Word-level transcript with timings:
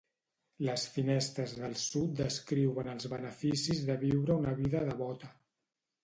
Les 0.67 0.83
finestres 0.93 1.51
del 1.57 1.75
sud 1.81 2.15
descriuen 2.21 2.89
els 2.93 3.07
beneficis 3.11 3.83
de 3.91 3.97
viure 4.05 4.39
una 4.45 4.55
vida 4.63 4.81
devota. 4.89 5.31